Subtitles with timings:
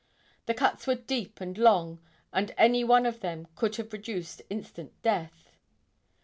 [0.47, 1.99] The cuts were deep and long
[2.33, 5.51] and any one of them would have produced instant death.